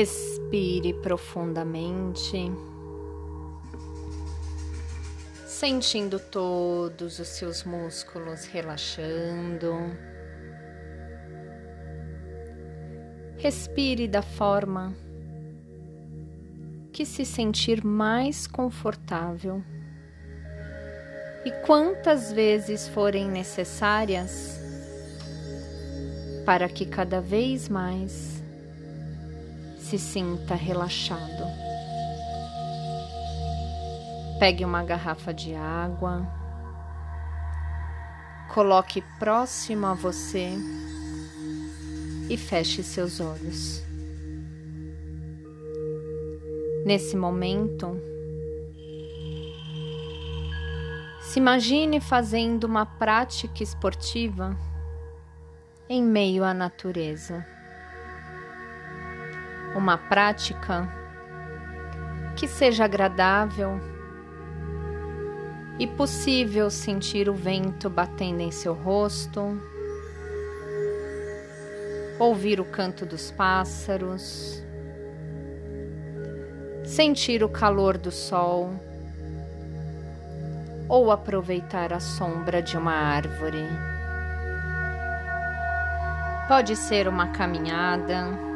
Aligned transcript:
Respire 0.00 0.94
profundamente, 0.94 2.52
sentindo 5.44 6.20
todos 6.20 7.18
os 7.18 7.26
seus 7.26 7.64
músculos 7.64 8.44
relaxando. 8.44 9.74
Respire 13.38 14.06
da 14.06 14.22
forma 14.22 14.94
que 16.92 17.04
se 17.04 17.24
sentir 17.24 17.84
mais 17.84 18.46
confortável. 18.46 19.64
E 21.44 21.50
quantas 21.66 22.30
vezes 22.30 22.86
forem 22.86 23.28
necessárias 23.28 24.60
para 26.46 26.68
que 26.68 26.86
cada 26.86 27.20
vez 27.20 27.68
mais 27.68 28.37
se 29.88 29.98
sinta 29.98 30.54
relaxado. 30.54 31.46
Pegue 34.38 34.62
uma 34.62 34.84
garrafa 34.84 35.32
de 35.32 35.54
água, 35.54 36.28
coloque 38.52 39.02
próximo 39.18 39.86
a 39.86 39.94
você 39.94 40.52
e 42.28 42.36
feche 42.36 42.82
seus 42.82 43.18
olhos. 43.18 43.82
Nesse 46.84 47.16
momento, 47.16 47.98
se 51.22 51.38
imagine 51.38 51.98
fazendo 51.98 52.64
uma 52.64 52.84
prática 52.84 53.62
esportiva 53.62 54.54
em 55.88 56.02
meio 56.02 56.44
à 56.44 56.52
natureza 56.52 57.57
uma 59.78 59.96
prática 59.96 60.88
que 62.36 62.48
seja 62.48 62.84
agradável 62.84 63.80
e 65.78 65.86
possível 65.86 66.68
sentir 66.68 67.28
o 67.28 67.34
vento 67.34 67.88
batendo 67.88 68.40
em 68.40 68.50
seu 68.50 68.74
rosto, 68.74 69.56
ouvir 72.18 72.58
o 72.58 72.64
canto 72.64 73.06
dos 73.06 73.30
pássaros, 73.30 74.60
sentir 76.84 77.44
o 77.44 77.48
calor 77.48 77.96
do 77.96 78.10
sol 78.10 78.72
ou 80.88 81.12
aproveitar 81.12 81.92
a 81.92 82.00
sombra 82.00 82.60
de 82.60 82.76
uma 82.76 82.92
árvore. 82.92 83.64
Pode 86.48 86.74
ser 86.74 87.06
uma 87.06 87.28
caminhada 87.28 88.47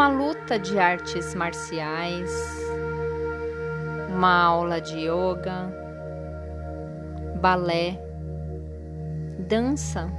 uma 0.00 0.08
luta 0.08 0.58
de 0.58 0.78
artes 0.78 1.34
marciais, 1.34 2.30
uma 4.08 4.44
aula 4.44 4.80
de 4.80 4.96
yoga, 4.96 5.70
balé, 7.38 8.00
dança, 9.46 10.10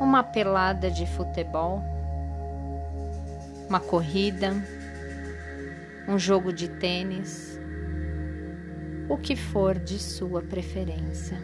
uma 0.00 0.24
pelada 0.24 0.90
de 0.90 1.06
futebol, 1.06 1.80
uma 3.68 3.78
corrida, 3.78 4.52
um 6.08 6.18
jogo 6.18 6.52
de 6.52 6.66
tênis, 6.66 7.56
o 9.08 9.16
que 9.16 9.36
for 9.36 9.78
de 9.78 9.96
sua 9.96 10.42
preferência 10.42 11.40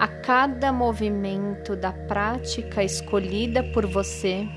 a 0.00 0.08
cada 0.08 0.72
movimento 0.72 1.76
da 1.76 1.92
prática 1.92 2.82
escolhida 2.82 3.62
por 3.62 3.84
você, 3.84 4.48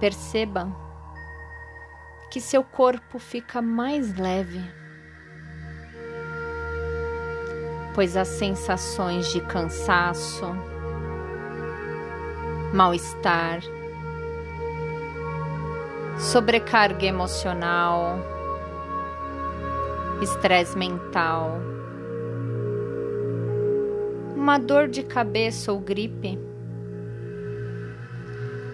perceba 0.00 0.66
que 2.28 2.40
seu 2.40 2.64
corpo 2.64 3.20
fica 3.20 3.62
mais 3.62 4.16
leve, 4.18 4.60
pois 7.94 8.16
as 8.16 8.26
sensações 8.26 9.30
de 9.30 9.40
cansaço, 9.42 10.46
mal-estar, 12.74 13.60
sobrecarga 16.18 17.06
emocional, 17.06 18.16
estresse 20.20 20.76
mental, 20.76 21.60
uma 24.40 24.56
dor 24.56 24.88
de 24.88 25.02
cabeça 25.02 25.70
ou 25.70 25.78
gripe 25.78 26.38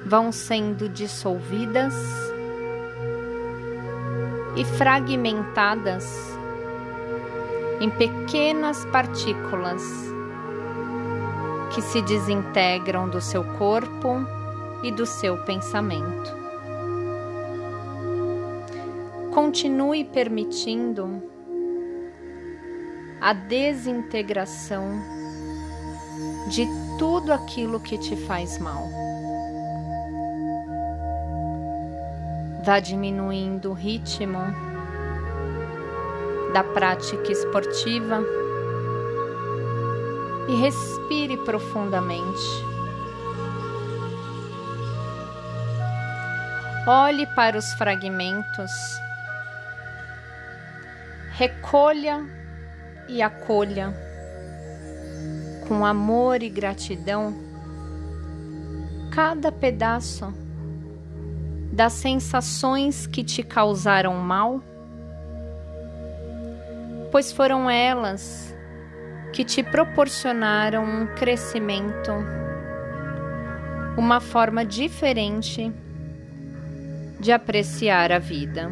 vão 0.07 0.31
sendo 0.31 0.89
dissolvidas 0.89 1.93
e 4.55 4.65
fragmentadas 4.65 6.09
em 7.81 7.91
pequenas 7.91 8.85
partículas 8.85 9.83
que 11.75 11.83
se 11.83 12.01
desintegram 12.01 13.09
do 13.09 13.21
seu 13.21 13.43
corpo 13.59 14.25
e 14.85 14.93
do 14.93 15.05
seu 15.05 15.37
pensamento. 15.39 16.33
Continue 19.35 20.05
permitindo 20.05 21.21
a 23.21 23.33
desintegração 23.33 25.17
de 26.49 26.67
tudo 26.99 27.33
aquilo 27.33 27.81
que 27.81 27.99
te 27.99 28.17
faz 28.17 28.59
mal. 28.59 28.89
Vá 32.65 32.81
diminuindo 32.81 33.71
o 33.71 33.75
ritmo 33.75 34.39
da 36.53 36.63
prática 36.63 37.31
esportiva 37.31 38.23
e 40.49 40.55
respire 40.61 41.37
profundamente. 41.39 42.41
Olhe 46.87 47.27
para 47.35 47.59
os 47.59 47.73
fragmentos, 47.75 48.71
recolha 51.33 52.25
e 53.09 53.21
acolha 53.21 54.06
com 55.67 55.85
amor 55.85 56.43
e 56.43 56.49
gratidão 56.49 57.35
cada 59.17 59.51
pedaço 59.51 60.33
das 61.73 61.95
sensações 61.95 63.07
que 63.07 63.25
te 63.25 63.43
causaram 63.43 64.15
mal, 64.15 64.61
pois 67.11 67.33
foram 67.33 67.69
elas 67.71 68.55
que 69.33 69.43
te 69.43 69.63
proporcionaram 69.63 70.85
um 70.85 71.07
crescimento, 71.15 72.13
uma 73.97 74.21
forma 74.21 74.65
diferente 74.65 75.73
de 77.19 77.33
apreciar 77.33 78.13
a 78.13 78.19
vida. 78.19 78.71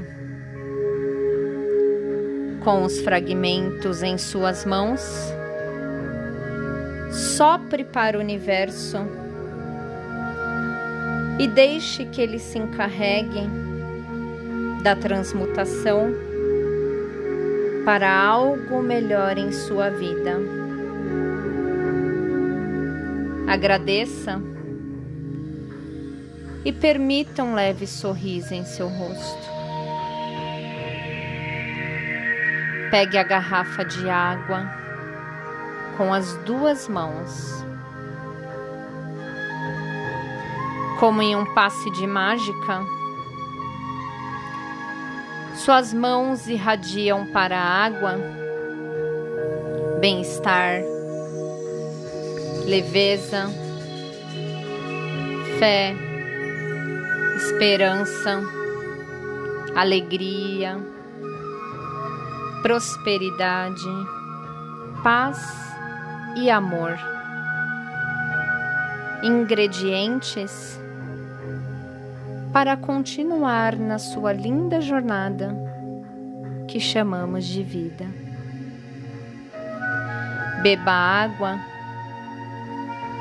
Com 2.63 2.83
os 2.83 3.01
fragmentos 3.01 4.03
em 4.03 4.19
suas 4.19 4.65
mãos, 4.65 5.01
sopre 7.15 7.85
para 7.85 8.19
o 8.19 8.21
universo 8.21 8.99
e 11.39 11.47
deixe 11.47 12.05
que 12.07 12.21
ele 12.21 12.41
se 12.41 12.59
encarregue 12.59 13.49
da 14.83 14.97
transmutação 14.97 16.13
para 17.85 18.13
algo 18.13 18.83
melhor 18.83 19.39
em 19.39 19.53
sua 19.53 19.91
vida. 19.91 20.39
Agradeça 23.47 24.43
e 26.65 26.73
permita 26.73 27.45
um 27.45 27.55
leve 27.55 27.87
sorriso 27.87 28.53
em 28.55 28.65
seu 28.65 28.89
rosto. 28.89 29.55
Pegue 32.91 33.19
a 33.19 33.23
garrafa 33.23 33.85
de 33.85 34.09
água 34.09 34.85
com 35.97 36.13
as 36.13 36.35
duas 36.39 36.89
mãos. 36.89 37.65
Como 40.99 41.21
em 41.23 41.37
um 41.37 41.45
passe 41.55 41.91
de 41.93 42.07
mágica, 42.07 42.81
suas 45.57 45.93
mãos 45.93 46.47
irradiam 46.47 47.27
para 47.27 47.59
a 47.59 47.85
água 47.85 48.19
bem-estar, 50.01 50.83
leveza, 52.67 53.49
fé, 55.59 55.95
esperança, 57.37 58.43
alegria, 59.75 60.77
prosperidade, 62.63 63.89
paz 65.03 65.74
e 66.37 66.51
amor. 66.51 66.99
ingredientes 69.23 70.79
para 72.53 72.77
continuar 72.77 73.75
na 73.75 73.99
sua 73.99 74.35
linda 74.35 74.83
jornada 74.83 75.57
que 76.69 76.79
chamamos 76.79 77.47
de 77.47 77.63
vida. 77.63 78.07
Beba 80.63 80.93
água 80.93 81.59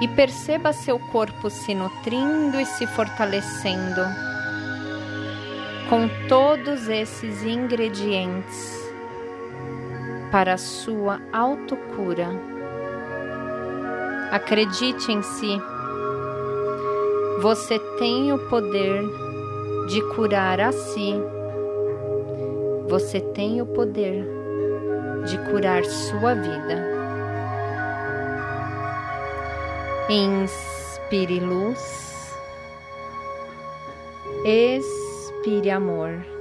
e 0.01 0.07
perceba 0.09 0.73
seu 0.73 0.99
corpo 0.99 1.49
se 1.49 1.73
nutrindo 1.73 2.59
e 2.59 2.65
se 2.65 2.85
fortalecendo 2.85 4.01
com 5.89 6.09
todos 6.27 6.89
esses 6.89 7.43
ingredientes 7.43 8.73
para 10.31 10.55
a 10.55 10.57
sua 10.57 11.21
autocura. 11.31 12.52
Acredite 14.33 15.11
em 15.11 15.21
si. 15.21 15.61
Você 17.39 17.77
tem 17.99 18.33
o 18.33 18.39
poder 18.49 19.03
de 19.87 20.01
curar 20.15 20.59
a 20.59 20.71
si. 20.71 21.13
Você 22.89 23.21
tem 23.21 23.61
o 23.61 23.67
poder 23.67 24.27
de 25.27 25.37
curar 25.51 25.85
sua 25.85 26.33
vida. 26.33 26.83
Inspire 30.09 31.39
luz, 31.39 32.35
expire 34.43 35.69
amor. 35.69 36.32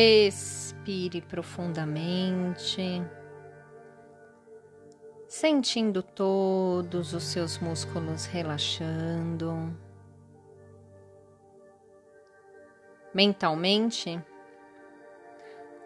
Respire 0.00 1.20
profundamente, 1.22 3.02
sentindo 5.26 6.04
todos 6.04 7.12
os 7.12 7.24
seus 7.24 7.58
músculos 7.58 8.24
relaxando. 8.26 9.76
Mentalmente, 13.12 14.24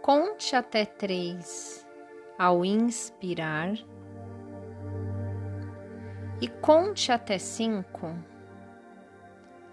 conte 0.02 0.54
até 0.54 0.84
três 0.84 1.88
ao 2.38 2.66
inspirar 2.66 3.72
e 6.38 6.48
conte 6.60 7.10
até 7.10 7.38
cinco 7.38 8.14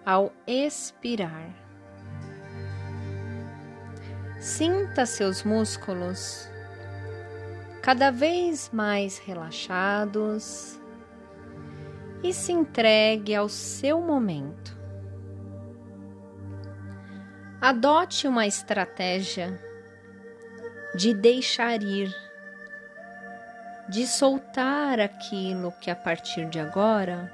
ao 0.05 0.31
expirar. 0.47 1.68
Sinta 4.39 5.05
seus 5.05 5.43
músculos 5.43 6.49
cada 7.81 8.09
vez 8.09 8.69
mais 8.71 9.17
relaxados 9.17 10.79
e 12.23 12.33
se 12.33 12.53
entregue 12.53 13.35
ao 13.35 13.49
seu 13.49 13.99
momento. 13.99 14.77
Adote 17.59 18.29
uma 18.29 18.47
estratégia 18.47 19.59
de 20.95 21.13
deixar 21.13 21.83
ir, 21.83 22.09
de 23.89 24.07
soltar 24.07 25.01
aquilo 25.01 25.73
que 25.81 25.91
a 25.91 25.95
partir 25.97 26.45
de 26.45 26.59
agora 26.61 27.29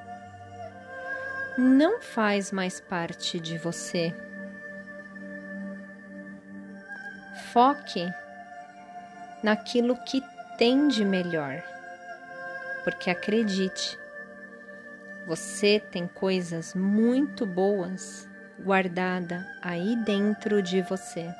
não 1.55 2.01
faz 2.01 2.51
mais 2.51 2.79
parte 2.79 3.39
de 3.39 3.59
você. 3.59 4.24
Foque 7.55 8.13
naquilo 9.41 9.95
que 9.95 10.21
tem 10.57 10.89
de 10.89 11.05
melhor. 11.05 11.63
Porque 12.83 13.09
acredite, 13.09 13.97
você 15.25 15.79
tem 15.79 16.05
coisas 16.05 16.75
muito 16.75 17.45
boas 17.45 18.27
guardada 18.59 19.47
aí 19.61 19.95
dentro 19.95 20.61
de 20.61 20.81
você. 20.81 21.33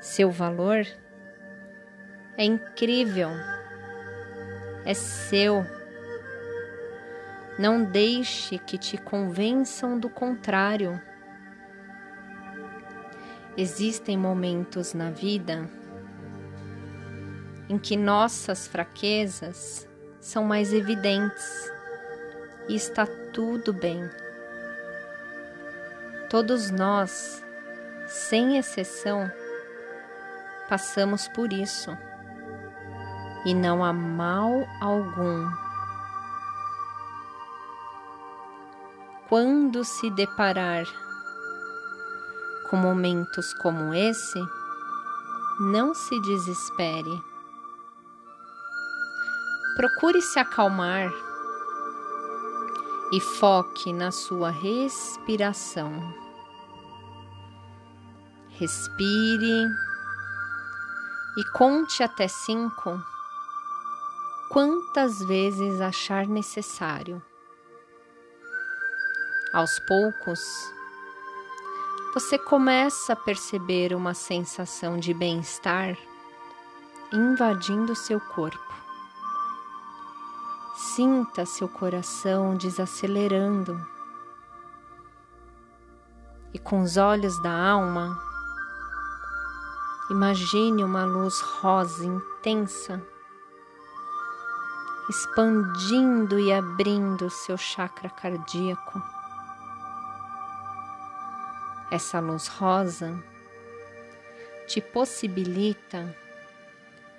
Seu 0.00 0.30
valor 0.30 0.86
é 2.34 2.44
incrível, 2.46 3.32
é 4.86 4.94
seu. 4.94 5.62
Não 7.58 7.84
deixe 7.84 8.56
que 8.56 8.78
te 8.78 8.96
convençam 8.96 9.98
do 9.98 10.08
contrário. 10.08 10.98
Existem 13.56 14.16
momentos 14.16 14.94
na 14.94 15.10
vida 15.10 15.68
em 17.68 17.78
que 17.78 17.96
nossas 17.96 18.66
fraquezas 18.66 19.86
são 20.20 20.44
mais 20.44 20.72
evidentes 20.72 21.70
e 22.68 22.74
está 22.74 23.06
tudo 23.32 23.72
bem. 23.72 24.08
Todos 26.30 26.70
nós, 26.70 27.44
sem 28.06 28.56
exceção, 28.56 29.30
passamos 30.68 31.28
por 31.28 31.52
isso 31.52 31.96
e 33.44 33.52
não 33.52 33.84
há 33.84 33.92
mal 33.92 34.66
algum. 34.80 35.50
Quando 39.28 39.84
se 39.84 40.10
deparar 40.10 40.86
com 42.72 42.78
momentos 42.78 43.52
como 43.52 43.92
esse, 43.92 44.40
não 45.60 45.92
se 45.92 46.18
desespere. 46.22 47.22
Procure 49.76 50.22
se 50.22 50.38
acalmar 50.38 51.12
e 53.12 53.20
foque 53.20 53.92
na 53.92 54.10
sua 54.10 54.48
respiração. 54.48 55.92
Respire 58.58 59.66
e 61.36 61.44
conte 61.52 62.02
até 62.02 62.26
cinco 62.26 62.98
quantas 64.50 65.22
vezes 65.22 65.78
achar 65.78 66.26
necessário. 66.26 67.22
Aos 69.52 69.78
poucos, 69.80 70.40
você 72.14 72.38
começa 72.38 73.14
a 73.14 73.16
perceber 73.16 73.94
uma 73.94 74.12
sensação 74.12 74.98
de 74.98 75.14
bem-estar 75.14 75.96
invadindo 77.10 77.96
seu 77.96 78.20
corpo. 78.20 78.72
Sinta 80.76 81.46
seu 81.46 81.66
coração 81.68 82.54
desacelerando 82.54 83.80
e 86.52 86.58
com 86.58 86.82
os 86.82 86.98
olhos 86.98 87.42
da 87.42 87.50
alma, 87.50 88.14
imagine 90.10 90.84
uma 90.84 91.06
luz 91.06 91.40
rosa 91.40 92.04
intensa 92.04 93.02
expandindo 95.08 96.38
e 96.38 96.52
abrindo 96.52 97.30
seu 97.30 97.56
chakra 97.56 98.10
cardíaco 98.10 99.02
essa 101.92 102.20
luz 102.20 102.48
rosa 102.48 103.22
te 104.66 104.80
possibilita 104.80 106.16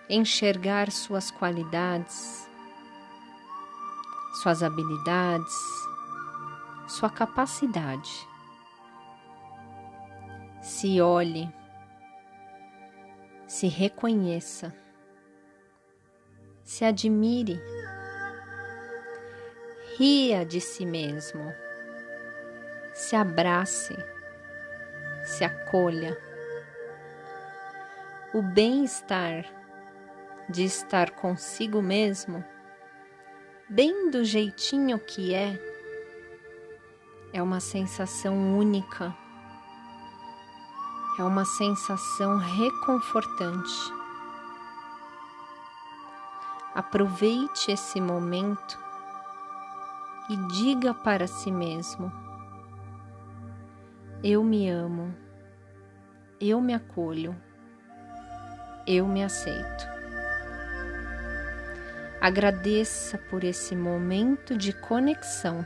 enxergar 0.10 0.92
suas 0.92 1.30
qualidades, 1.30 2.50
suas 4.42 4.64
habilidades, 4.64 5.54
sua 6.88 7.12
capacidade. 7.12 8.28
Se 10.60 11.00
olhe, 11.00 11.54
se 13.46 13.68
reconheça, 13.68 14.76
se 16.64 16.84
admire, 16.84 17.62
ria 20.00 20.44
de 20.44 20.60
si 20.60 20.84
mesmo, 20.84 21.54
se 22.96 23.16
abrace 23.16 24.13
se 25.24 25.44
acolha. 25.44 26.18
O 28.34 28.42
bem-estar 28.42 29.46
de 30.50 30.64
estar 30.64 31.12
consigo 31.12 31.82
mesmo 31.82 32.44
bem 33.70 34.12
do 34.12 34.24
jeitinho 34.24 35.00
que 35.00 35.34
é, 35.34 35.60
é 37.34 37.42
uma 37.42 37.60
sensação 37.60 38.56
única, 38.56 39.16
é 41.18 41.24
uma 41.24 41.44
sensação 41.44 42.38
reconfortante. 42.38 43.94
Aproveite 46.76 47.72
esse 47.72 48.00
momento 48.00 48.78
e 50.30 50.36
diga 50.54 50.94
para 50.94 51.26
si 51.26 51.52
mesmo: 51.52 52.12
Eu 54.26 54.42
me 54.42 54.70
amo, 54.70 55.14
eu 56.40 56.62
me 56.62 56.74
acolho, 56.74 57.36
eu 58.88 59.06
me 59.06 59.22
aceito. 59.22 59.86
Agradeça 62.22 63.18
por 63.18 63.44
esse 63.44 63.76
momento 63.76 64.58
de 64.58 64.72
conexão 64.72 65.66